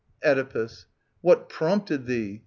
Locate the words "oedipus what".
0.23-1.47